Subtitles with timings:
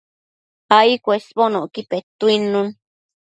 [0.77, 2.67] ai cuesbonocqui petuidnun